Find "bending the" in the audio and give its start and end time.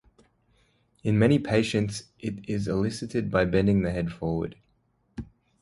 3.45-3.91